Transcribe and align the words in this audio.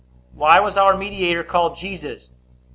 Why 0.33 0.59
was 0.59 0.77
our 0.77 0.97
mediator 0.97 1.43
called 1.43 1.75
Jesus? 1.75 2.31